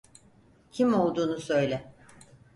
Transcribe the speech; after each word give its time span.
Kim 0.71 0.93
olduğunu 0.93 1.39
söyle. 1.39 1.93